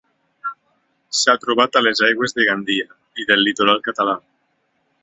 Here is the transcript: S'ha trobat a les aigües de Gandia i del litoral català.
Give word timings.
S'ha 1.17 1.35
trobat 1.43 1.79
a 1.81 1.83
les 1.89 2.03
aigües 2.09 2.35
de 2.39 2.49
Gandia 2.49 2.89
i 3.25 3.31
del 3.33 3.47
litoral 3.51 3.87
català. 3.91 4.19